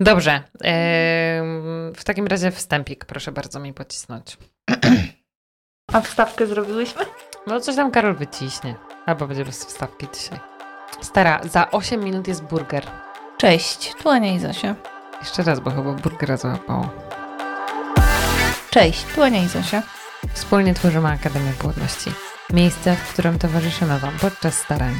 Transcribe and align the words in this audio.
Dobrze. 0.00 0.42
w 1.96 2.04
takim 2.04 2.26
razie 2.26 2.50
wstępik, 2.50 3.04
proszę 3.04 3.32
bardzo 3.32 3.60
mi 3.60 3.74
pocisnąć. 3.74 4.38
A 5.92 6.00
wstawkę 6.00 6.46
zrobiłyśmy? 6.46 7.02
No 7.46 7.60
coś 7.60 7.76
tam 7.76 7.90
Karol 7.90 8.16
wyciśnie. 8.16 8.74
Albo 9.06 9.26
będzie 9.26 9.44
bez 9.44 9.64
wstawki 9.64 10.06
dzisiaj. 10.14 10.38
Stara, 11.00 11.40
za 11.44 11.70
8 11.70 12.04
minut 12.04 12.28
jest 12.28 12.44
burger. 12.44 12.84
Cześć, 13.36 13.94
tu 14.02 14.08
Ania 14.08 14.32
i 14.32 14.38
Zosia. 14.38 14.74
Jeszcze 15.20 15.42
raz, 15.42 15.60
bo 15.60 15.70
chyba 15.70 15.92
burgera 15.92 16.36
załapało. 16.36 16.90
Cześć, 18.70 19.04
tu 19.14 19.22
Ania 19.22 19.42
i 19.42 19.48
Zosia. 19.48 19.82
Wspólnie 20.32 20.74
tworzymy 20.74 21.08
Akademię 21.08 21.52
Płodności. 21.58 22.10
Miejsce, 22.52 22.96
w 22.96 23.12
którym 23.12 23.38
towarzyszymy 23.38 23.98
Wam 23.98 24.18
podczas 24.20 24.54
starań. 24.54 24.94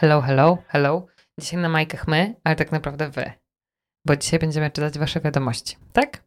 Hello, 0.00 0.20
hello, 0.22 0.58
hello. 0.68 1.06
Dzisiaj 1.40 1.60
na 1.60 1.68
majkach 1.68 2.08
my, 2.08 2.34
ale 2.44 2.56
tak 2.56 2.72
naprawdę 2.72 3.10
Wy. 3.10 3.32
Bo 4.06 4.16
dzisiaj 4.16 4.38
będziemy 4.38 4.70
czytać 4.70 4.98
Wasze 4.98 5.20
wiadomości, 5.20 5.76
tak? 5.92 6.24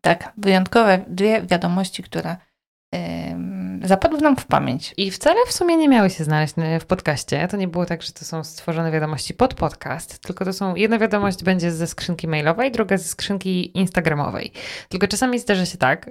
Tak, 0.00 0.32
wyjątkowe 0.36 1.04
dwie 1.08 1.42
wiadomości, 1.42 2.02
które 2.02 2.36
zapadły 3.82 4.20
nam 4.20 4.36
w 4.36 4.46
pamięć. 4.46 4.94
I 4.96 5.10
wcale 5.10 5.36
w 5.46 5.52
sumie 5.52 5.76
nie 5.76 5.88
miały 5.88 6.10
się 6.10 6.24
znaleźć 6.24 6.54
w 6.80 6.84
podcaście. 6.84 7.48
To 7.48 7.56
nie 7.56 7.68
było 7.68 7.86
tak, 7.86 8.02
że 8.02 8.12
to 8.12 8.24
są 8.24 8.44
stworzone 8.44 8.90
wiadomości 8.90 9.34
pod 9.34 9.54
podcast, 9.54 10.18
tylko 10.18 10.44
to 10.44 10.52
są, 10.52 10.74
jedna 10.74 10.98
wiadomość 10.98 11.44
będzie 11.44 11.72
ze 11.72 11.86
skrzynki 11.86 12.28
mailowej, 12.28 12.72
druga 12.72 12.98
ze 12.98 13.08
skrzynki 13.08 13.78
instagramowej. 13.78 14.52
Tylko 14.88 15.08
czasami 15.08 15.38
zdarza 15.38 15.66
się 15.66 15.78
tak, 15.78 16.10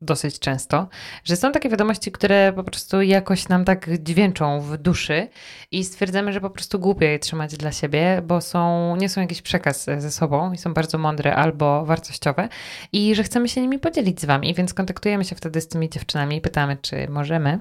dosyć 0.00 0.38
często, 0.38 0.88
że 1.24 1.36
są 1.36 1.52
takie 1.52 1.68
wiadomości, 1.68 2.12
które 2.12 2.52
po 2.52 2.64
prostu 2.64 3.02
jakoś 3.02 3.48
nam 3.48 3.64
tak 3.64 4.02
dźwięczą 4.02 4.60
w 4.60 4.76
duszy 4.76 5.28
i 5.70 5.84
stwierdzamy, 5.84 6.32
że 6.32 6.40
po 6.40 6.50
prostu 6.50 6.78
głupio 6.78 7.04
je 7.04 7.18
trzymać 7.18 7.56
dla 7.56 7.72
siebie, 7.72 8.22
bo 8.26 8.40
są, 8.40 8.96
nie 8.96 9.08
są 9.08 9.20
jakiś 9.20 9.42
przekaz 9.42 9.84
ze 9.98 10.10
sobą 10.10 10.52
i 10.52 10.58
są 10.58 10.74
bardzo 10.74 10.98
mądre 10.98 11.36
albo 11.36 11.84
wartościowe 11.84 12.48
i 12.92 13.14
że 13.14 13.22
chcemy 13.22 13.48
się 13.48 13.60
nimi 13.60 13.78
podzielić 13.78 14.20
z 14.20 14.24
wami, 14.24 14.54
więc 14.54 14.74
kontaktujemy 14.74 15.24
się 15.24 15.36
wtedy 15.36 15.60
z 15.60 15.68
tymi 15.68 15.90
dziewczynami 15.90 16.36
i 16.36 16.40
pytamy, 16.40 16.76
czy 16.76 17.08
możemy 17.08 17.58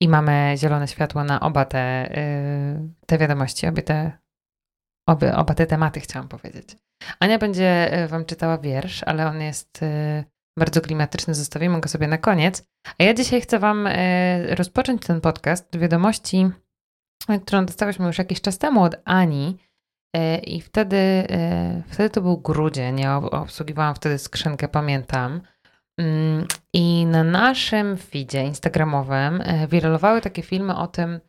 i 0.00 0.08
mamy 0.08 0.54
zielone 0.56 0.88
światło 0.88 1.24
na 1.24 1.40
oba 1.40 1.64
te, 1.64 2.10
yy, 2.80 2.88
te 3.06 3.18
wiadomości, 3.18 3.66
obie 3.66 3.82
te, 3.82 4.18
oby, 5.06 5.34
oba 5.34 5.54
te 5.54 5.66
tematy 5.66 6.00
chciałam 6.00 6.28
powiedzieć. 6.28 6.76
Ania 7.20 7.38
będzie 7.38 7.98
y, 8.04 8.08
wam 8.08 8.24
czytała 8.24 8.58
wiersz, 8.58 9.02
ale 9.06 9.26
on 9.26 9.40
jest... 9.40 9.80
Bardzo 10.58 10.80
klimatyczny, 10.80 11.34
zostawimy 11.34 11.80
go 11.80 11.88
sobie 11.88 12.08
na 12.08 12.18
koniec. 12.18 12.66
A 12.98 13.04
ja 13.04 13.14
dzisiaj 13.14 13.40
chcę 13.40 13.58
Wam 13.58 13.86
e, 13.86 14.54
rozpocząć 14.54 15.06
ten 15.06 15.20
podcast 15.20 15.78
wiadomości, 15.78 16.50
którą 17.46 17.66
dostałyśmy 17.66 18.06
już 18.06 18.18
jakiś 18.18 18.40
czas 18.40 18.58
temu 18.58 18.82
od 18.82 18.96
Ani. 19.04 19.58
E, 20.16 20.38
I 20.38 20.60
wtedy, 20.60 20.96
e, 20.96 21.82
wtedy 21.88 22.10
to 22.10 22.20
był 22.20 22.38
grudzień. 22.38 23.00
Ja 23.00 23.16
obsługiwałam 23.16 23.94
wtedy 23.94 24.18
skrzynkę, 24.18 24.68
pamiętam. 24.68 25.40
Mm, 26.00 26.46
I 26.74 27.06
na 27.06 27.24
naszym 27.24 27.96
feedzie 27.96 28.44
instagramowym 28.44 29.42
wiralowały 29.68 30.20
takie 30.20 30.42
filmy 30.42 30.76
o 30.76 30.86
tym, 30.86 31.20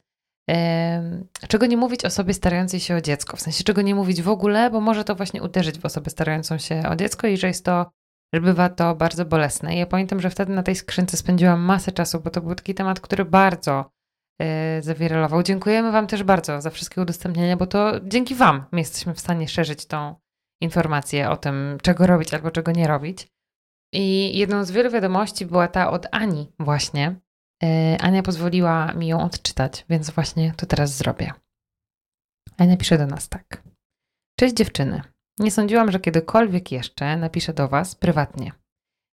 czego 1.47 1.65
nie 1.65 1.77
mówić 1.77 2.05
osobie 2.05 2.33
starającej 2.33 2.79
się 2.79 2.95
o 2.95 3.01
dziecko. 3.01 3.37
W 3.37 3.41
sensie, 3.41 3.63
czego 3.63 3.81
nie 3.81 3.95
mówić 3.95 4.21
w 4.21 4.29
ogóle, 4.29 4.69
bo 4.69 4.81
może 4.81 5.03
to 5.03 5.15
właśnie 5.15 5.43
uderzyć 5.43 5.79
w 5.79 5.85
osobę 5.85 6.09
starającą 6.09 6.57
się 6.57 6.83
o 6.89 6.95
dziecko 6.95 7.27
i 7.27 7.37
że 7.37 7.47
jest 7.47 7.65
to 7.65 7.91
że 8.33 8.41
bywa 8.41 8.69
to 8.69 8.95
bardzo 8.95 9.25
bolesne. 9.25 9.75
I 9.75 9.79
ja 9.79 9.85
pamiętam, 9.85 10.21
że 10.21 10.29
wtedy 10.29 10.53
na 10.53 10.63
tej 10.63 10.75
skrzynce 10.75 11.17
spędziłam 11.17 11.61
masę 11.61 11.91
czasu, 11.91 12.19
bo 12.19 12.29
to 12.29 12.41
był 12.41 12.55
taki 12.55 12.73
temat, 12.73 12.99
który 12.99 13.25
bardzo 13.25 13.91
yy. 14.39 15.43
Dziękujemy 15.43 15.91
Wam 15.91 16.07
też 16.07 16.23
bardzo 16.23 16.61
za 16.61 16.69
wszystkie 16.69 17.01
udostępnienia, 17.01 17.57
bo 17.57 17.67
to 17.67 17.99
dzięki 18.03 18.35
Wam 18.35 18.65
my 18.71 18.79
jesteśmy 18.79 19.13
w 19.13 19.19
stanie 19.19 19.47
szerzyć 19.47 19.85
tą 19.85 20.15
informację 20.61 21.29
o 21.29 21.37
tym, 21.37 21.77
czego 21.81 22.07
robić 22.07 22.33
albo 22.33 22.51
czego 22.51 22.71
nie 22.71 22.87
robić. 22.87 23.27
I 23.93 24.37
jedną 24.37 24.63
z 24.65 24.71
wielu 24.71 24.91
wiadomości 24.91 25.45
była 25.45 25.67
ta 25.67 25.91
od 25.91 26.07
Ani 26.11 26.51
właśnie. 26.59 27.15
Yy, 27.63 27.97
Ania 27.99 28.23
pozwoliła 28.23 28.93
mi 28.93 29.07
ją 29.07 29.21
odczytać, 29.21 29.85
więc 29.89 30.09
właśnie 30.09 30.53
to 30.57 30.65
teraz 30.65 30.97
zrobię. 30.97 31.33
Ania 32.57 32.77
pisze 32.77 32.97
do 32.97 33.07
nas 33.07 33.29
tak. 33.29 33.63
Cześć 34.39 34.55
dziewczyny. 34.55 35.12
Nie 35.39 35.51
sądziłam, 35.51 35.91
że 35.91 35.99
kiedykolwiek 35.99 36.71
jeszcze 36.71 37.17
napiszę 37.17 37.53
do 37.53 37.67
Was 37.67 37.95
prywatnie. 37.95 38.51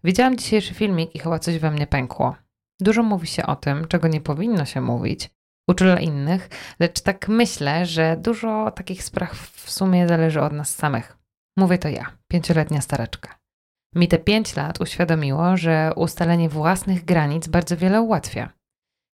Widziałam 0.04 0.36
dzisiejszy 0.36 0.74
filmik 0.74 1.14
i 1.14 1.18
chyba 1.18 1.38
coś 1.38 1.58
we 1.58 1.70
mnie 1.70 1.86
pękło. 1.86 2.36
Dużo 2.80 3.02
mówi 3.02 3.26
się 3.26 3.46
o 3.46 3.56
tym, 3.56 3.88
czego 3.88 4.08
nie 4.08 4.20
powinno 4.20 4.64
się 4.64 4.80
mówić, 4.80 5.30
uczula 5.68 6.00
innych, 6.00 6.48
lecz 6.80 7.00
tak 7.00 7.28
myślę, 7.28 7.86
że 7.86 8.16
dużo 8.16 8.70
takich 8.70 9.04
spraw 9.04 9.32
w 9.36 9.70
sumie 9.70 10.08
zależy 10.08 10.40
od 10.40 10.52
nas 10.52 10.74
samych. 10.74 11.18
Mówię 11.56 11.78
to 11.78 11.88
ja, 11.88 12.12
pięcioletnia 12.28 12.80
staraczka. 12.80 13.38
Mi 13.94 14.08
te 14.08 14.18
pięć 14.18 14.56
lat 14.56 14.80
uświadomiło, 14.80 15.56
że 15.56 15.92
ustalenie 15.96 16.48
własnych 16.48 17.04
granic 17.04 17.48
bardzo 17.48 17.76
wiele 17.76 18.02
ułatwia. 18.02 18.52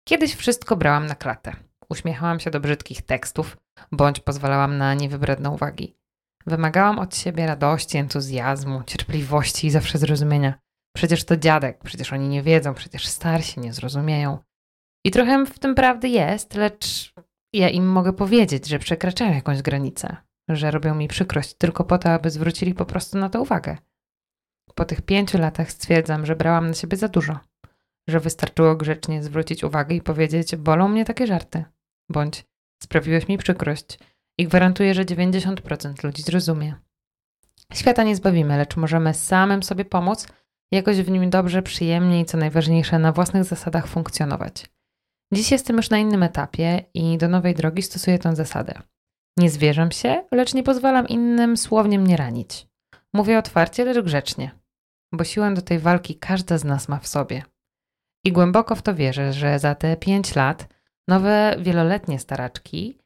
Kiedyś 0.07 0.35
wszystko 0.35 0.75
brałam 0.75 1.05
na 1.05 1.15
klatę. 1.15 1.55
Uśmiechałam 1.89 2.39
się 2.39 2.51
do 2.51 2.59
brzydkich 2.59 3.01
tekstów, 3.01 3.57
bądź 3.91 4.19
pozwalałam 4.19 4.77
na 4.77 4.93
niewybredne 4.93 5.49
uwagi. 5.49 6.00
Wymagałam 6.47 6.99
od 6.99 7.15
siebie 7.15 7.47
radości, 7.47 7.97
entuzjazmu, 7.97 8.83
cierpliwości 8.83 9.67
i 9.67 9.71
zawsze 9.71 9.97
zrozumienia. 9.97 10.53
Przecież 10.95 11.23
to 11.23 11.37
dziadek, 11.37 11.83
przecież 11.83 12.13
oni 12.13 12.27
nie 12.27 12.43
wiedzą, 12.43 12.73
przecież 12.73 13.07
starsi 13.07 13.59
nie 13.59 13.73
zrozumieją. 13.73 14.37
I 15.05 15.11
trochę 15.11 15.45
w 15.45 15.59
tym 15.59 15.75
prawdy 15.75 16.09
jest, 16.09 16.55
lecz 16.55 17.13
ja 17.53 17.69
im 17.69 17.87
mogę 17.87 18.13
powiedzieć, 18.13 18.67
że 18.67 18.79
przekraczają 18.79 19.33
jakąś 19.33 19.61
granicę, 19.61 20.17
że 20.49 20.71
robią 20.71 20.95
mi 20.95 21.07
przykrość 21.07 21.53
tylko 21.53 21.83
po 21.83 21.97
to, 21.97 22.09
aby 22.09 22.29
zwrócili 22.29 22.73
po 22.73 22.85
prostu 22.85 23.17
na 23.17 23.29
to 23.29 23.41
uwagę. 23.41 23.77
Po 24.75 24.85
tych 24.85 25.01
pięciu 25.01 25.37
latach 25.37 25.71
stwierdzam, 25.71 26.25
że 26.25 26.35
brałam 26.35 26.67
na 26.67 26.73
siebie 26.73 26.97
za 26.97 27.07
dużo, 27.07 27.39
że 28.09 28.19
wystarczyło 28.19 28.75
grzecznie 28.75 29.23
zwrócić 29.23 29.63
uwagę 29.63 29.95
i 29.95 30.01
powiedzieć: 30.01 30.55
Bolą 30.55 30.87
mnie 30.87 31.05
takie 31.05 31.27
żarty, 31.27 31.63
bądź 32.09 32.45
sprawiłeś 32.83 33.27
mi 33.27 33.37
przykrość 33.37 33.99
i 34.41 34.47
gwarantuję, 34.47 34.93
że 34.93 35.05
90% 35.05 36.03
ludzi 36.03 36.23
zrozumie. 36.23 36.75
Świata 37.73 38.03
nie 38.03 38.15
zbawimy, 38.15 38.57
lecz 38.57 38.77
możemy 38.77 39.13
samym 39.13 39.63
sobie 39.63 39.85
pomóc, 39.85 40.27
jakoś 40.71 40.97
w 41.01 41.09
nim 41.09 41.29
dobrze, 41.29 41.61
przyjemnie 41.61 42.21
i 42.21 42.25
co 42.25 42.37
najważniejsze, 42.37 42.99
na 42.99 43.11
własnych 43.11 43.43
zasadach 43.43 43.87
funkcjonować. 43.87 44.65
Dziś 45.33 45.51
jestem 45.51 45.77
już 45.77 45.89
na 45.89 45.97
innym 45.97 46.23
etapie 46.23 46.85
i 46.93 47.17
do 47.17 47.27
nowej 47.27 47.55
drogi 47.55 47.81
stosuję 47.81 48.19
tę 48.19 48.35
zasadę. 48.35 48.81
Nie 49.37 49.49
zwierzam 49.49 49.91
się, 49.91 50.23
lecz 50.31 50.53
nie 50.53 50.63
pozwalam 50.63 51.07
innym 51.07 51.57
słownie 51.57 51.99
mnie 51.99 52.17
ranić. 52.17 52.67
Mówię 53.13 53.37
otwarcie, 53.37 53.85
lecz 53.85 54.05
grzecznie, 54.05 54.51
bo 55.11 55.23
siłę 55.23 55.53
do 55.53 55.61
tej 55.61 55.79
walki 55.79 56.15
każda 56.15 56.57
z 56.57 56.63
nas 56.63 56.89
ma 56.89 56.99
w 56.99 57.07
sobie. 57.07 57.43
I 58.25 58.31
głęboko 58.31 58.75
w 58.75 58.81
to 58.81 58.95
wierzę, 58.95 59.33
że 59.33 59.59
za 59.59 59.75
te 59.75 59.97
pięć 59.97 60.35
lat 60.35 60.67
nowe 61.07 61.55
wieloletnie 61.59 62.19
staraczki 62.19 63.00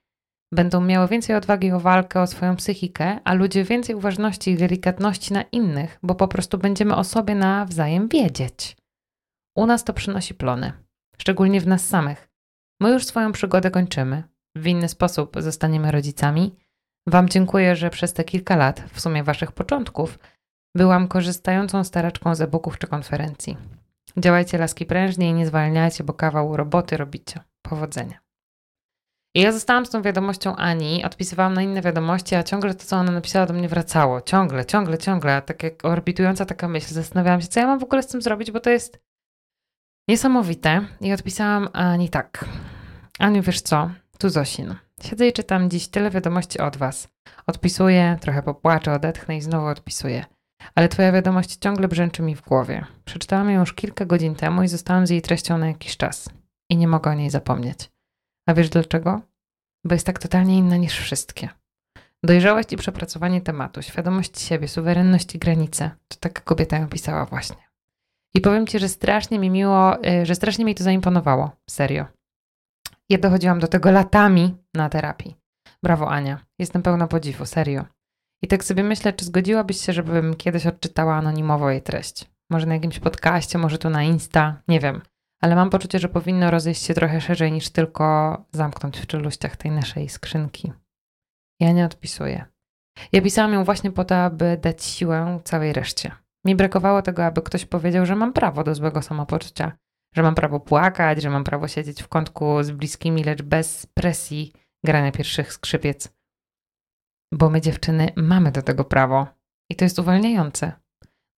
będą 0.51 0.81
miały 0.81 1.07
więcej 1.07 1.35
odwagi 1.35 1.71
o 1.71 1.79
walkę 1.79 2.21
o 2.21 2.27
swoją 2.27 2.55
psychikę, 2.55 3.19
a 3.23 3.33
ludzie 3.33 3.63
więcej 3.63 3.95
uważności 3.95 4.51
i 4.51 4.57
delikatności 4.57 5.33
na 5.33 5.41
innych, 5.41 5.99
bo 6.03 6.15
po 6.15 6.27
prostu 6.27 6.57
będziemy 6.57 6.95
o 6.95 7.03
sobie 7.03 7.35
nawzajem 7.35 8.07
wiedzieć. 8.07 8.77
U 9.57 9.65
nas 9.65 9.83
to 9.83 9.93
przynosi 9.93 10.33
plony, 10.33 10.71
szczególnie 11.17 11.61
w 11.61 11.67
nas 11.67 11.87
samych. 11.87 12.29
My 12.81 12.93
już 12.93 13.05
swoją 13.05 13.31
przygodę 13.31 13.71
kończymy. 13.71 14.23
W 14.55 14.67
inny 14.67 14.89
sposób 14.89 15.35
zostaniemy 15.39 15.91
rodzicami. 15.91 16.55
Wam 17.07 17.29
dziękuję, 17.29 17.75
że 17.75 17.89
przez 17.89 18.13
te 18.13 18.23
kilka 18.23 18.55
lat, 18.55 18.83
w 18.93 19.01
sumie 19.01 19.23
waszych 19.23 19.51
początków, 19.51 20.19
byłam 20.75 21.07
korzystającą 21.07 21.83
staraczką 21.83 22.35
z 22.35 22.41
e-booków 22.41 22.77
czy 22.77 22.87
konferencji. 22.87 23.57
Działajcie 24.17 24.57
laski 24.57 24.85
prężnie 24.85 25.29
i 25.29 25.33
nie 25.33 25.47
zwalniajcie, 25.47 26.03
bo 26.03 26.13
kawał 26.13 26.57
roboty 26.57 26.97
robicie. 26.97 27.39
Powodzenia. 27.61 28.24
I 29.35 29.41
ja 29.41 29.51
zostałam 29.51 29.85
z 29.85 29.89
tą 29.89 30.01
wiadomością 30.01 30.55
Ani, 30.55 31.05
odpisywałam 31.05 31.53
na 31.53 31.61
inne 31.61 31.81
wiadomości, 31.81 32.35
a 32.35 32.43
ciągle 32.43 32.75
to, 32.75 32.85
co 32.85 32.97
ona 32.97 33.11
napisała, 33.11 33.45
do 33.45 33.53
mnie 33.53 33.69
wracało. 33.69 34.21
Ciągle, 34.21 34.65
ciągle, 34.65 34.97
ciągle. 34.97 35.41
Tak 35.41 35.63
jak 35.63 35.85
orbitująca 35.85 36.45
taka 36.45 36.67
myśl. 36.67 36.93
Zastanawiałam 36.93 37.41
się, 37.41 37.47
co 37.47 37.59
ja 37.59 37.67
mam 37.67 37.79
w 37.79 37.83
ogóle 37.83 38.03
z 38.03 38.07
tym 38.07 38.21
zrobić, 38.21 38.51
bo 38.51 38.59
to 38.59 38.69
jest 38.69 38.99
niesamowite. 40.09 40.81
I 41.01 41.13
odpisałam 41.13 41.69
Ani 41.73 42.09
tak. 42.09 42.45
Aniu, 43.19 43.41
wiesz 43.43 43.61
co? 43.61 43.89
Tu 44.17 44.29
Zosin. 44.29 44.75
Siedzę 45.01 45.27
i 45.27 45.33
czytam 45.33 45.69
dziś 45.69 45.87
tyle 45.87 46.09
wiadomości 46.09 46.59
od 46.59 46.77
was. 46.77 47.07
Odpisuję, 47.47 48.17
trochę 48.21 48.43
popłaczę, 48.43 48.93
odetchnę 48.93 49.37
i 49.37 49.41
znowu 49.41 49.67
odpisuję. 49.67 50.25
Ale 50.75 50.89
twoja 50.89 51.11
wiadomość 51.11 51.55
ciągle 51.55 51.87
brzęczy 51.87 52.21
mi 52.21 52.35
w 52.35 52.41
głowie. 52.41 52.85
Przeczytałam 53.05 53.49
ją 53.49 53.59
już 53.59 53.73
kilka 53.73 54.05
godzin 54.05 54.35
temu 54.35 54.63
i 54.63 54.67
zostałam 54.67 55.07
z 55.07 55.09
jej 55.09 55.21
treścią 55.21 55.57
na 55.57 55.67
jakiś 55.67 55.97
czas. 55.97 56.29
I 56.69 56.77
nie 56.77 56.87
mogę 56.87 57.11
o 57.11 57.13
niej 57.13 57.29
zapomnieć. 57.29 57.94
A 58.47 58.53
wiesz 58.53 58.69
dlaczego? 58.69 59.21
Bo 59.85 59.95
jest 59.95 60.05
tak 60.05 60.19
totalnie 60.19 60.57
inna 60.57 60.77
niż 60.77 60.99
wszystkie. 60.99 61.49
Dojrzałość 62.23 62.73
i 62.73 62.77
przepracowanie 62.77 63.41
tematu, 63.41 63.81
świadomość 63.81 64.41
siebie, 64.41 64.67
suwerenność 64.67 65.35
i 65.35 65.39
granice. 65.39 65.91
To 66.07 66.17
taka 66.19 66.41
kobieta 66.41 66.77
ją 66.77 66.87
pisała 66.87 67.25
właśnie. 67.25 67.65
I 68.35 68.41
powiem 68.41 68.67
ci, 68.67 68.79
że 68.79 68.89
strasznie 68.89 69.39
mi 69.39 69.49
miło, 69.49 70.05
y, 70.05 70.25
że 70.25 70.35
strasznie 70.35 70.65
mi 70.65 70.75
to 70.75 70.83
zaimponowało. 70.83 71.51
Serio. 71.69 72.05
Ja 73.09 73.17
dochodziłam 73.17 73.59
do 73.59 73.67
tego 73.67 73.91
latami 73.91 74.57
na 74.73 74.89
terapii. 74.89 75.35
Brawo, 75.83 76.09
Ania. 76.09 76.45
Jestem 76.59 76.81
pełna 76.81 77.07
podziwu, 77.07 77.45
serio. 77.45 77.85
I 78.43 78.47
tak 78.47 78.63
sobie 78.63 78.83
myślę, 78.83 79.13
czy 79.13 79.25
zgodziłabyś 79.25 79.81
się, 79.81 79.93
żebym 79.93 80.35
kiedyś 80.35 80.65
odczytała 80.65 81.15
anonimowo 81.15 81.69
jej 81.69 81.81
treść? 81.81 82.31
Może 82.49 82.65
na 82.65 82.73
jakimś 82.73 82.99
podcaście, 82.99 83.57
może 83.57 83.77
tu 83.77 83.89
na 83.89 84.03
Insta, 84.03 84.61
nie 84.67 84.79
wiem. 84.79 85.01
Ale 85.41 85.55
mam 85.55 85.69
poczucie, 85.69 85.99
że 85.99 86.09
powinno 86.09 86.51
rozejść 86.51 86.83
się 86.83 86.93
trochę 86.93 87.21
szerzej 87.21 87.51
niż 87.51 87.69
tylko 87.69 88.37
zamknąć 88.51 88.99
w 88.99 89.07
czeluściach 89.07 89.57
tej 89.57 89.71
naszej 89.71 90.09
skrzynki. 90.09 90.73
Ja 91.59 91.71
nie 91.71 91.85
odpisuję. 91.85 92.45
Ja 93.11 93.21
pisałam 93.21 93.53
ją 93.53 93.63
właśnie 93.63 93.91
po 93.91 94.05
to, 94.05 94.15
aby 94.15 94.57
dać 94.61 94.83
siłę 94.83 95.39
całej 95.43 95.73
reszcie. 95.73 96.11
Mi 96.45 96.55
brakowało 96.55 97.01
tego, 97.01 97.25
aby 97.25 97.41
ktoś 97.41 97.65
powiedział, 97.65 98.05
że 98.05 98.15
mam 98.15 98.33
prawo 98.33 98.63
do 98.63 98.75
złego 98.75 99.01
samopoczucia, 99.01 99.77
że 100.15 100.23
mam 100.23 100.35
prawo 100.35 100.59
płakać, 100.59 101.21
że 101.21 101.29
mam 101.29 101.43
prawo 101.43 101.67
siedzieć 101.67 102.03
w 102.03 102.07
kątku 102.07 102.63
z 102.63 102.71
bliskimi, 102.71 103.23
lecz 103.23 103.41
bez 103.41 103.85
presji 103.85 104.53
grania 104.83 105.11
pierwszych 105.11 105.53
skrzypiec. 105.53 106.13
Bo 107.33 107.49
my 107.49 107.61
dziewczyny 107.61 108.09
mamy 108.15 108.51
do 108.51 108.61
tego 108.61 108.83
prawo 108.83 109.27
i 109.69 109.75
to 109.75 109.85
jest 109.85 109.99
uwalniające. 109.99 110.71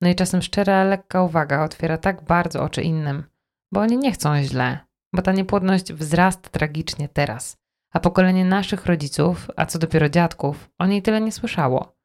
No 0.02 0.10
i 0.10 0.16
czasem 0.16 0.42
szczera, 0.42 0.84
lekka 0.84 1.24
uwaga 1.24 1.64
otwiera 1.64 1.98
tak 1.98 2.24
bardzo 2.24 2.64
oczy 2.64 2.82
innym, 2.82 3.24
bo 3.72 3.82
oni 3.82 3.98
nie 3.98 4.12
chcą 4.12 4.44
źle, 4.44 4.80
bo 5.16 5.22
ta 5.22 5.32
niepłodność 5.32 5.94
wzrasta 5.94 6.50
tragicznie 6.50 7.10
teraz, 7.10 7.58
a 7.94 8.00
pokolenie 8.00 8.46
naszych 8.46 8.86
rodziców, 8.86 9.48
a 9.56 9.66
co 9.66 9.80
dopiero 9.80 10.10
dziadków, 10.10 10.70
o 10.80 10.86
niej 10.86 11.02
tyle 11.02 11.22
nie 11.22 11.32
słyszało. 11.32 11.98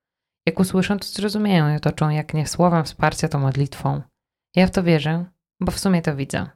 Jak 0.46 0.60
usłyszą, 0.60 0.98
to 0.98 1.06
zrozumieją 1.06 1.72
i 1.72 1.76
otoczą 1.76 2.08
jak 2.08 2.34
nie 2.34 2.46
słowem 2.46 2.84
wsparcia, 2.84 3.28
to 3.28 3.38
modlitwą. 3.38 4.02
Ja 4.56 4.66
w 4.66 4.70
to 4.70 4.82
wierzę, 4.82 5.24
bo 5.60 5.72
w 5.72 5.78
sumie 5.78 6.02
to 6.02 6.16
widzę. 6.16 6.46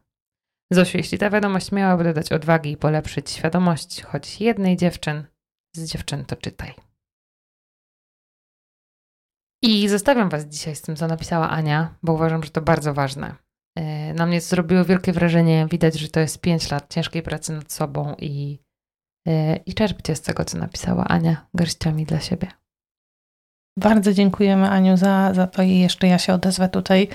Zosiu, 0.71 0.99
jeśli 0.99 1.19
ta 1.19 1.31
wiadomość 1.31 1.73
miałaby 1.73 2.05
dodać 2.05 2.33
odwagi 2.33 2.71
i 2.71 2.77
polepszyć 2.77 3.31
świadomość 3.31 4.03
choć 4.03 4.41
jednej 4.41 4.77
dziewczyn, 4.77 5.27
z 5.77 5.91
dziewczyn 5.91 6.25
to 6.25 6.37
czytaj. 6.37 6.75
I 9.63 9.89
zostawiam 9.89 10.29
Was 10.29 10.45
dzisiaj 10.45 10.77
z 10.77 10.83
tym, 10.83 10.97
co 10.97 11.07
napisała 11.07 11.51
Ania, 11.51 11.95
bo 12.03 12.13
uważam, 12.13 12.43
że 12.43 12.51
to 12.51 12.61
bardzo 12.61 12.95
ważne. 12.95 13.46
E, 13.77 14.15
na 14.15 14.27
mnie 14.27 14.41
zrobiło 14.41 14.85
wielkie 14.85 15.13
wrażenie. 15.13 15.67
Widać, 15.71 15.99
że 15.99 16.09
to 16.09 16.21
jest 16.21 16.41
5 16.41 16.71
lat 16.71 16.95
ciężkiej 16.95 17.23
pracy 17.23 17.53
nad 17.53 17.73
sobą 17.73 18.15
i, 18.19 18.59
e, 19.29 19.57
i 19.57 19.75
czerpcie 19.75 20.17
z 20.17 20.23
tego, 20.23 20.45
co 20.45 20.59
napisała 20.59 21.05
Ania, 21.05 21.47
garściami 21.55 22.07
dla 22.07 22.21
siebie. 22.21 22.49
Bardzo 23.79 24.13
dziękujemy 24.13 24.71
Aniu 24.71 24.97
za, 24.97 25.35
za 25.35 25.47
to 25.47 25.63
i 25.63 25.79
jeszcze 25.79 26.07
ja 26.07 26.19
się 26.19 26.35
odezwę 26.35 26.69
tutaj. 26.69 27.09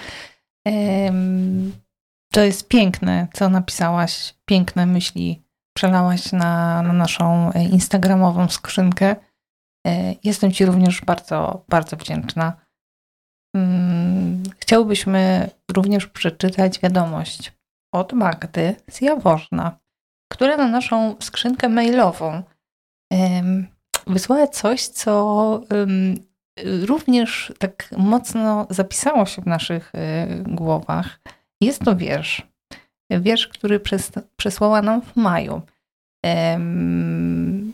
To 2.34 2.42
jest 2.42 2.68
piękne, 2.68 3.28
co 3.34 3.50
napisałaś, 3.50 4.36
piękne 4.46 4.86
myśli 4.86 5.44
przelałaś 5.78 6.32
na, 6.32 6.82
na 6.82 6.94
naszą 6.94 7.54
e, 7.54 7.64
instagramową 7.64 8.50
skrzynkę. 8.50 9.16
Jestem 10.24 10.52
Ci 10.52 10.66
również 10.66 11.02
bardzo, 11.02 11.66
bardzo 11.70 11.98
wdzięczna. 11.98 12.54
Chciałbyśmy 14.72 15.50
również 15.72 16.08
przeczytać 16.08 16.80
wiadomość 16.80 17.54
od 17.94 18.14
Magdy 18.14 18.76
z 18.90 19.02
Jaworzna, 19.02 19.80
która 20.32 20.58
na 20.58 20.68
naszą 20.68 21.16
skrzynkę 21.20 21.70
mailową 21.70 22.44
wysłała 24.08 24.48
coś, 24.48 24.88
co 24.88 25.62
również 26.86 27.54
tak 27.60 27.90
mocno 27.98 28.68
zapisało 28.70 29.26
się 29.26 29.42
w 29.42 29.46
naszych 29.46 29.92
e, 29.96 30.28
głowach. 30.44 31.20
Jest 31.62 31.86
to 31.86 31.96
wiersz. 31.96 32.48
Wiersz, 33.10 33.48
który 33.48 33.80
przesłała 34.38 34.82
nam 34.82 35.02
w 35.02 35.16
maju. 35.16 35.62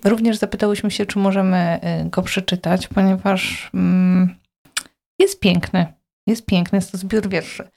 Również 0.05 0.37
zapytałyśmy 0.37 0.91
się, 0.91 1.05
czy 1.05 1.19
możemy 1.19 1.57
e, 1.57 2.05
go 2.05 2.21
przeczytać, 2.21 2.87
ponieważ 2.87 3.69
mm, 3.73 4.35
jest 5.19 5.39
piękny. 5.39 5.97
Jest 6.27 6.45
piękny, 6.45 6.77
jest 6.77 6.91
to 6.91 6.97
zbiór 6.97 7.29
wierszy. 7.29 7.69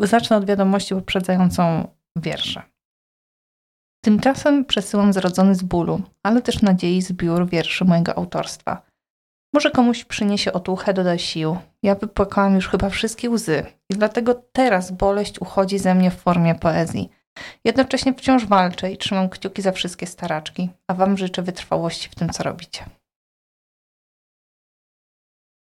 Zacznę 0.00 0.36
od 0.36 0.44
wiadomości 0.44 0.94
poprzedzającą 0.94 1.88
wiersze. 2.16 2.62
Tymczasem 4.04 4.64
przesyłam 4.64 5.12
zrodzony 5.12 5.54
z 5.54 5.62
bólu, 5.62 6.02
ale 6.22 6.42
też 6.42 6.62
nadziei 6.62 7.02
zbiór 7.02 7.48
wierszy 7.48 7.84
mojego 7.84 8.16
autorstwa. 8.16 8.82
Może 9.54 9.70
komuś 9.70 10.04
przyniesie 10.04 10.52
otuchę, 10.52 10.94
doda 10.94 11.18
sił. 11.18 11.56
Ja 11.82 11.94
wypłakałam 11.94 12.54
już 12.54 12.68
chyba 12.68 12.90
wszystkie 12.90 13.30
łzy 13.30 13.66
i 13.90 13.94
dlatego 13.94 14.34
teraz 14.52 14.90
boleść 14.90 15.40
uchodzi 15.40 15.78
ze 15.78 15.94
mnie 15.94 16.10
w 16.10 16.20
formie 16.20 16.54
poezji. 16.54 17.10
Jednocześnie 17.64 18.14
wciąż 18.14 18.46
walczę 18.46 18.92
i 18.92 18.98
trzymam 18.98 19.28
kciuki 19.28 19.62
za 19.62 19.72
wszystkie 19.72 20.06
staraczki, 20.06 20.68
a 20.86 20.94
Wam 20.94 21.16
życzę 21.16 21.42
wytrwałości 21.42 22.08
w 22.08 22.14
tym, 22.14 22.28
co 22.28 22.42
robicie. 22.42 22.84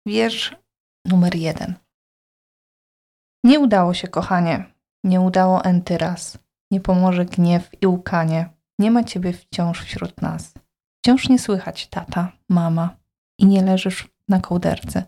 Wiersz 0.06 0.56
numer 1.08 1.34
jeden. 1.34 1.74
Nie 3.44 3.60
udało 3.60 3.94
się, 3.94 4.08
kochanie. 4.08 4.64
Nie 5.04 5.20
udało 5.20 5.64
enty 5.64 5.98
raz. 5.98 6.38
Nie 6.70 6.80
pomoże 6.80 7.24
gniew 7.24 7.70
i 7.80 7.86
łkanie. 7.86 8.50
Nie 8.78 8.90
ma 8.90 9.04
ciebie 9.04 9.32
wciąż 9.32 9.84
wśród 9.84 10.22
nas. 10.22 10.54
Wciąż 10.98 11.28
nie 11.28 11.38
słychać 11.38 11.86
tata, 11.86 12.32
mama 12.48 12.96
i 13.38 13.46
nie 13.46 13.62
leżysz 13.62 14.08
na 14.28 14.40
kołderce. 14.40 15.02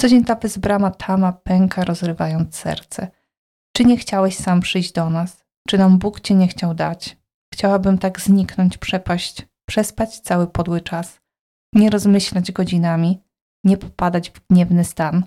Co 0.00 0.08
dzień 0.08 0.24
ta 0.24 0.36
bezbrama 0.36 0.90
tama 0.90 1.32
pęka, 1.32 1.84
rozrywając 1.84 2.56
serce. 2.56 3.08
Czy 3.76 3.84
nie 3.84 3.96
chciałeś 3.96 4.36
sam 4.36 4.60
przyjść 4.60 4.92
do 4.92 5.10
nas? 5.10 5.44
Czy 5.68 5.78
nam 5.78 5.98
Bóg 5.98 6.20
cię 6.20 6.34
nie 6.34 6.48
chciał 6.48 6.74
dać? 6.74 7.16
Chciałabym 7.54 7.98
tak 7.98 8.20
zniknąć, 8.20 8.78
przepaść, 8.78 9.46
przespać 9.68 10.20
cały 10.20 10.46
podły 10.46 10.80
czas, 10.80 11.20
nie 11.74 11.90
rozmyślać 11.90 12.52
godzinami, 12.52 13.22
nie 13.64 13.76
popadać 13.76 14.30
w 14.30 14.46
gniewny 14.50 14.84
stan, 14.84 15.24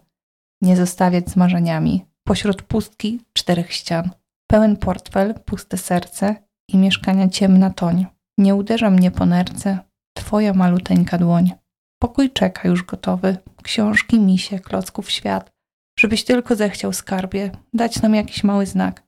nie 0.63 0.77
zostawiać 0.77 1.29
z 1.29 1.35
marzeniami 1.35 2.05
pośród 2.23 2.61
pustki 2.61 3.21
czterech 3.33 3.73
ścian. 3.73 4.09
Pełen 4.51 4.77
portfel, 4.77 5.33
puste 5.45 5.77
serce 5.77 6.35
i 6.67 6.77
mieszkania 6.77 7.27
ciemna 7.27 7.69
toń. 7.69 8.05
Nie 8.37 8.55
uderza 8.55 8.89
mnie 8.89 9.11
po 9.11 9.25
nerce 9.25 9.79
twoja 10.17 10.53
maluteńka 10.53 11.17
dłoń. 11.17 11.51
Pokój 12.01 12.31
czeka 12.31 12.67
już 12.67 12.83
gotowy, 12.83 13.37
książki, 13.63 14.19
misie, 14.19 14.59
klocków 14.59 15.11
świat. 15.11 15.51
Żebyś 15.99 16.23
tylko 16.23 16.55
zechciał 16.55 16.93
skarbie, 16.93 17.51
dać 17.73 18.01
nam 18.01 18.15
jakiś 18.15 18.43
mały 18.43 18.65
znak, 18.65 19.03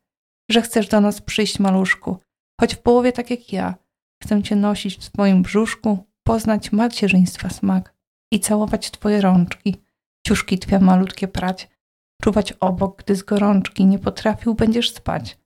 że 0.51 0.61
chcesz 0.61 0.87
do 0.87 1.01
nas 1.01 1.21
przyjść, 1.21 1.59
maluszku, 1.59 2.19
choć 2.61 2.75
w 2.75 2.81
połowie 2.81 3.11
tak 3.11 3.29
jak 3.29 3.53
ja. 3.53 3.75
Chcę 4.23 4.43
cię 4.43 4.55
nosić 4.55 4.97
w 4.97 5.03
swoim 5.03 5.41
brzuszku, 5.41 6.05
poznać 6.23 6.71
macierzyństwa 6.71 7.49
smak 7.49 7.93
i 8.31 8.39
całować 8.39 8.91
twoje 8.91 9.21
rączki, 9.21 9.84
ciuszki 10.25 10.59
twoje 10.59 10.79
malutkie 10.79 11.27
prać, 11.27 11.69
czuwać 12.21 12.53
obok, 12.53 13.03
gdy 13.03 13.15
z 13.15 13.23
gorączki 13.23 13.85
nie 13.85 13.99
potrafił 13.99 14.55
będziesz 14.55 14.91
spać, 14.91 15.37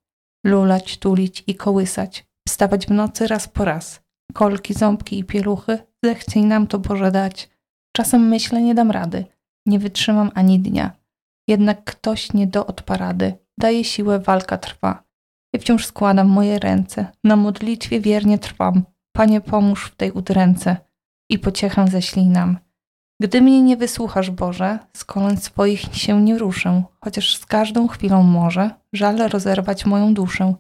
lulać, 0.46 0.98
tulić 0.98 1.44
i 1.48 1.56
kołysać, 1.56 2.26
wstawać 2.48 2.86
w 2.86 2.92
nocy 2.92 3.28
raz 3.28 3.48
po 3.48 3.66
raz, 3.66 4.02
kolki, 4.34 4.74
ząbki 4.74 5.20
i 5.20 5.24
pieluchy, 5.24 5.80
zechciej 6.06 6.44
nam 6.44 6.68
to 6.68 6.80
Boże 6.80 7.12
dać. 7.12 7.50
Czasem 7.96 8.28
myślę, 8.28 8.62
nie 8.62 8.76
dam 8.76 8.92
rady, 8.92 9.26
nie 9.66 9.80
wytrzymam 9.80 10.32
ani 10.36 10.60
dnia. 10.60 10.92
Jednak 11.48 11.84
ktoś 11.84 12.34
nie 12.34 12.48
do 12.48 12.68
odparady, 12.68 13.34
daje 13.58 13.84
siłę, 13.84 14.20
walka 14.20 14.58
trwa. 14.58 15.04
I 15.56 15.60
wciąż 15.60 15.86
składam 15.86 16.28
moje 16.28 16.60
ręce, 16.60 17.08
na 17.24 17.36
modlitwie 17.36 18.02
wiernie 18.02 18.40
trwam. 18.40 18.84
Panie, 19.16 19.42
pomóż 19.42 19.86
w 19.86 19.96
tej 19.96 20.12
udręce 20.12 20.78
i 21.30 21.40
pociechę 21.40 21.88
ześlij 21.88 22.26
nam. 22.28 22.69
Gdy 23.22 23.42
mnie 23.42 23.62
nie 23.62 23.78
wysłuchasz, 23.78 24.32
Boże, 24.32 24.80
z 24.98 25.06
kolan 25.06 25.38
swoich 25.38 25.82
się 25.82 26.22
nie 26.22 26.38
ruszę, 26.38 26.84
chociaż 27.04 27.38
z 27.38 27.46
każdą 27.46 27.88
chwilą 27.88 28.24
może 28.24 28.72
żal 28.94 29.18
rozerwać 29.18 29.86
moją 29.86 30.14
duszę. 30.14 30.54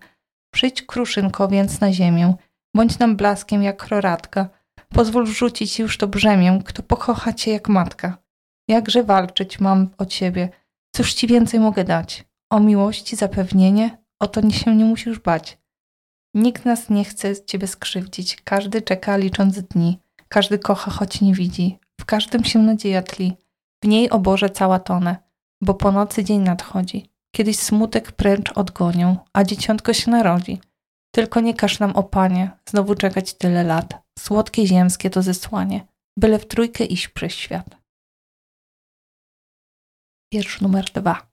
Przyjdź, 0.53 0.81
kruszynko, 0.81 1.47
więc 1.47 1.79
na 1.79 1.93
ziemię, 1.93 2.33
bądź 2.75 2.99
nam 2.99 3.15
blaskiem 3.15 3.63
jak 3.63 3.77
kroratka. 3.77 4.49
Pozwól 4.89 5.25
wrzucić 5.25 5.79
już 5.79 5.97
to 5.97 6.07
brzemię, 6.07 6.61
kto 6.65 6.83
pokocha 6.83 7.33
cię 7.33 7.51
jak 7.51 7.69
matka. 7.69 8.17
Jakże 8.67 9.03
walczyć 9.03 9.59
mam 9.59 9.89
o 9.97 10.05
ciebie, 10.05 10.49
cóż 10.95 11.13
ci 11.13 11.27
więcej 11.27 11.59
mogę 11.59 11.83
dać? 11.83 12.25
O 12.51 12.59
miłości 12.59 13.15
zapewnienie, 13.15 13.97
o 14.19 14.27
to 14.27 14.49
się 14.49 14.75
nie 14.75 14.85
musisz 14.85 15.19
bać. 15.19 15.57
Nikt 16.33 16.65
nas 16.65 16.89
nie 16.89 17.03
chce 17.03 17.45
ciebie 17.45 17.67
skrzywdzić, 17.67 18.41
każdy 18.41 18.81
czeka 18.81 19.17
licząc 19.17 19.61
dni, 19.61 19.99
każdy 20.27 20.59
kocha, 20.59 20.91
choć 20.91 21.21
nie 21.21 21.33
widzi, 21.33 21.79
w 21.99 22.05
każdym 22.05 22.43
się 22.43 22.59
nadzieja 22.59 23.01
tli, 23.01 23.37
w 23.83 23.87
niej 23.87 24.09
o 24.09 24.19
Boże 24.19 24.49
cała 24.49 24.79
tonę, 24.79 25.17
bo 25.61 25.73
po 25.73 25.91
nocy 25.91 26.23
dzień 26.23 26.41
nadchodzi. 26.41 27.09
Kiedyś 27.35 27.59
smutek 27.59 28.11
precz 28.11 28.57
odgonią, 28.57 29.17
a 29.33 29.43
dzieciątko 29.43 29.93
się 29.93 30.11
narodzi. 30.11 30.61
Tylko 31.11 31.39
nie 31.39 31.53
każ 31.53 31.79
nam, 31.79 31.95
o 31.95 32.03
Panie, 32.03 32.51
znowu 32.69 32.95
czekać 32.95 33.33
tyle 33.33 33.63
lat. 33.63 34.03
Słodkie 34.19 34.67
ziemskie 34.67 35.09
to 35.09 35.21
zesłanie, 35.21 35.87
byle 36.17 36.39
w 36.39 36.47
trójkę 36.47 36.85
iść 36.85 37.07
przez 37.07 37.33
świat. 37.33 37.77
Wiersz 40.33 40.61
numer 40.61 40.85
dwa. 40.85 41.29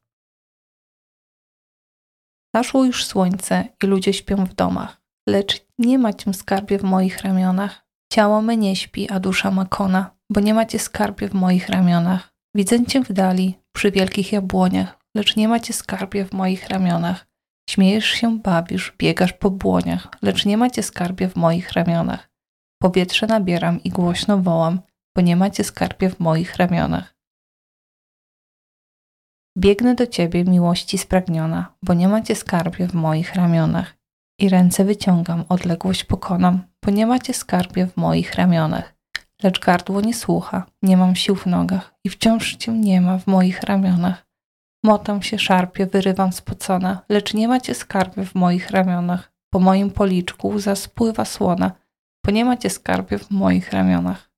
Zaszło 2.55 2.85
już 2.85 3.05
słońce 3.05 3.69
i 3.83 3.87
ludzie 3.87 4.13
śpią 4.13 4.45
w 4.45 4.55
domach, 4.55 5.03
lecz 5.29 5.67
nie 5.79 5.99
ma 5.99 6.13
cię 6.13 6.35
skarbie 6.35 6.79
w 6.79 6.83
moich 6.83 7.19
ramionach. 7.21 7.87
Ciało 8.13 8.43
me 8.43 8.57
nie 8.57 8.77
śpi, 8.77 9.11
a 9.11 9.21
dusza 9.21 9.51
ma 9.51 9.65
kona, 9.65 10.16
bo 10.33 10.41
nie 10.41 10.55
macie 10.55 10.79
skarbie 10.79 11.29
w 11.29 11.35
moich 11.35 11.69
ramionach. 11.69 12.33
Widzę 12.55 12.87
cię 12.87 13.05
w 13.05 13.13
dali, 13.13 13.59
przy 13.75 13.91
wielkich 13.91 14.33
jabłoniach, 14.33 14.99
lecz 15.17 15.37
nie 15.37 15.49
macie 15.49 15.73
skarbie 15.73 16.25
w 16.25 16.33
moich 16.33 16.69
ramionach. 16.69 17.27
Śmiejesz 17.71 18.07
się, 18.07 18.39
bawisz, 18.39 18.95
biegasz 18.99 19.33
po 19.33 19.51
błoniach, 19.51 20.09
lecz 20.23 20.47
nie 20.47 20.57
macie 20.57 20.83
skarbie 20.83 21.29
w 21.29 21.37
moich 21.37 21.73
ramionach. 21.73 22.31
Powietrze 22.83 23.27
nabieram 23.27 23.83
i 23.83 23.91
głośno 23.91 24.39
wołam, 24.39 24.81
bo 25.17 25.23
nie 25.23 25.37
macie 25.37 25.65
skarbie 25.65 26.11
w 26.11 26.21
moich 26.21 26.57
ramionach. 26.57 27.17
Biegnę 29.59 29.95
do 29.95 30.07
ciebie, 30.07 30.45
miłości 30.45 30.99
spragniona, 30.99 31.75
bo 31.83 31.95
nie 31.95 32.09
macie 32.09 32.35
skarbie 32.35 32.89
w 32.89 32.95
moich 32.95 33.35
ramionach. 33.35 33.97
I 34.41 34.49
ręce 34.49 34.85
wyciągam, 34.85 35.45
odległość 35.49 36.05
pokonam, 36.05 36.63
bo 36.85 36.91
nie 36.91 37.07
macie 37.07 37.35
skarbie 37.35 37.87
w 37.87 37.97
moich 37.97 38.35
ramionach. 38.35 38.96
Lecz 39.43 39.61
gardło 39.61 40.01
nie 40.01 40.15
słucha, 40.15 40.67
nie 40.83 40.97
mam 40.97 41.17
sił 41.17 41.37
w 41.37 41.47
nogach 41.47 41.95
i 42.05 42.11
wciąż 42.11 42.57
cię 42.57 42.73
nie 42.73 43.01
ma 43.01 43.19
w 43.19 43.27
moich 43.27 43.63
ramionach. 43.63 44.27
Motam 44.85 45.23
się, 45.23 45.39
szarpie, 45.39 45.87
wyrywam 45.87 46.33
spocona, 46.33 47.03
lecz 47.09 47.35
nie 47.35 47.49
macie 47.49 47.75
skarbie 47.75 48.25
w 48.25 48.35
moich 48.35 48.71
ramionach. 48.71 49.33
Po 49.51 49.61
moim 49.61 49.91
policzku 49.91 50.49
łza 50.49 50.77
spływa 50.77 51.25
słona, 51.25 51.73
bo 52.27 52.33
nie 52.33 52.45
macie 52.45 52.71
skarbie 52.71 53.19
w 53.19 53.31
moich 53.31 53.73
ramionach. 53.73 54.31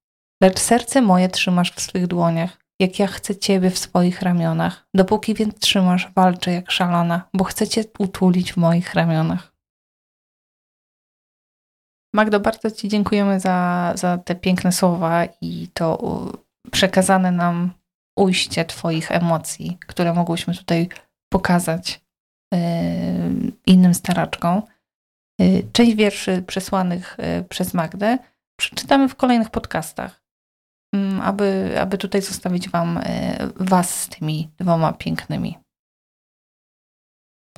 Lecz 0.42 0.58
serce 0.58 1.02
moje 1.02 1.28
trzymasz 1.28 1.72
w 1.72 1.80
swych 1.80 2.06
dłoniach, 2.06 2.58
jak 2.80 2.98
ja 2.98 3.06
chcę 3.06 3.36
ciebie 3.36 3.70
w 3.70 3.78
swoich 3.78 4.22
ramionach. 4.22 4.88
Dopóki 4.94 5.34
więc 5.34 5.58
trzymasz, 5.58 6.12
walczę 6.16 6.52
jak 6.52 6.70
szalona, 6.70 7.28
bo 7.34 7.44
chcę 7.44 7.68
cię 7.68 7.84
utulić 7.98 8.52
w 8.52 8.56
moich 8.56 8.94
ramionach. 8.94 9.57
Magdo, 12.14 12.40
bardzo 12.40 12.70
Ci 12.70 12.88
dziękujemy 12.88 13.40
za, 13.40 13.92
za 13.96 14.18
te 14.18 14.34
piękne 14.34 14.72
słowa 14.72 15.24
i 15.40 15.68
to 15.74 15.98
przekazane 16.70 17.32
nam 17.32 17.72
ujście 18.18 18.64
Twoich 18.64 19.12
emocji, 19.12 19.78
które 19.86 20.12
mogłyśmy 20.12 20.54
tutaj 20.54 20.88
pokazać 21.32 22.00
yy, 22.52 22.60
innym 23.66 23.94
staraczkom. 23.94 24.62
Yy, 25.40 25.62
część 25.72 25.94
wierszy 25.96 26.42
przesłanych 26.42 27.16
yy, 27.18 27.44
przez 27.44 27.74
Magdę 27.74 28.18
przeczytamy 28.60 29.08
w 29.08 29.16
kolejnych 29.16 29.50
podcastach, 29.50 30.22
mm, 30.94 31.20
aby, 31.20 31.74
aby 31.80 31.98
tutaj 31.98 32.22
zostawić 32.22 32.68
Wam 32.68 33.00
Was 33.56 34.00
z 34.00 34.08
tymi 34.08 34.50
dwoma 34.56 34.92
pięknymi. 34.92 35.58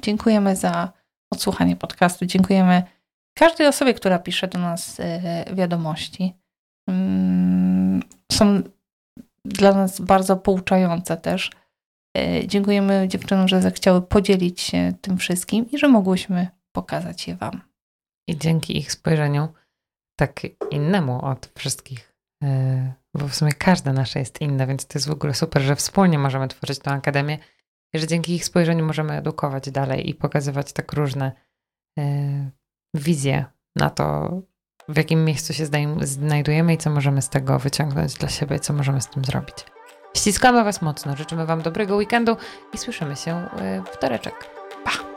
Dziękujemy 0.03 0.57
za 0.57 0.93
odsłuchanie 1.33 1.77
podcastu. 1.77 2.27
Dziękujemy 2.27 2.83
każdej 3.35 3.67
osobie, 3.67 3.95
która 3.95 4.19
pisze 4.19 4.49
do 4.49 4.59
nas 4.59 5.01
wiadomości. 5.53 6.35
Mm, 6.89 8.03
są 8.33 8.63
dla 9.45 9.73
nas 9.73 10.01
bardzo 10.01 10.37
pouczające 10.37 11.17
też. 11.17 11.51
E, 12.19 12.47
dziękujemy 12.49 13.09
dziewczynom, 13.09 13.49
że 13.49 13.63
zechciały 13.63 14.03
podzielić 14.03 14.61
się 14.61 14.93
tym 15.01 15.19
wszystkim 15.19 15.71
i 15.71 15.79
że 15.79 15.89
mogłyśmy 15.89 16.49
pokazać 16.73 17.29
je 17.29 17.37
Wam. 17.37 17.61
I 18.29 18.39
dzięki 18.39 18.79
ich 18.79 18.93
spojrzeniu, 18.93 19.49
tak 20.19 20.41
innemu 20.71 21.25
od 21.25 21.53
wszystkich, 21.55 22.15
e, 22.45 22.93
bo 23.15 23.29
w 23.29 23.35
sumie 23.35 23.53
każde 23.53 23.93
nasze 23.93 24.19
jest 24.19 24.41
inne, 24.41 24.67
więc 24.67 24.87
to 24.87 24.99
jest 24.99 25.09
w 25.09 25.13
ogóle 25.13 25.35
super, 25.35 25.63
że 25.63 25.77
wspólnie 25.77 26.19
możemy 26.19 26.49
tworzyć 26.49 26.79
tę 26.79 26.91
akademię 26.91 27.39
i 27.95 27.99
że 27.99 28.07
dzięki 28.07 28.35
ich 28.35 28.45
spojrzeniu 28.45 28.87
możemy 28.87 29.13
edukować 29.13 29.71
dalej 29.71 30.11
i 30.11 30.15
pokazywać 30.15 30.73
tak 30.73 30.93
różne 30.93 31.33
wizje 32.95 33.45
na 33.77 33.91
to, 33.91 34.31
w 34.89 34.97
jakim 34.97 35.25
miejscu 35.25 35.53
się 35.53 35.67
znajdujemy 36.01 36.75
i 36.75 36.79
co 36.79 36.91
możemy 36.91 37.23
z 37.23 37.29
tego 37.29 37.59
wyciągnąć 37.59 38.15
dla 38.15 38.29
siebie, 38.29 38.61
co 38.61 38.73
możemy 38.73 39.01
z 39.01 39.09
tym 39.09 39.25
zrobić. 39.25 39.57
Ściskamy 40.17 40.65
Was 40.65 40.83
mocno, 40.83 41.17
życzymy 41.17 41.47
Wam 41.47 41.63
dobrego 41.63 41.97
weekendu 41.97 42.37
i 42.75 42.79
słyszymy 42.79 43.17
się 43.17 43.37
y, 43.37 43.83
w 43.93 43.99
toreczek. 43.99 44.35
Pa! 44.85 45.10